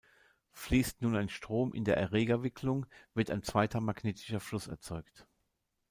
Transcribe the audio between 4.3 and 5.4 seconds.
Fluss erzeugt.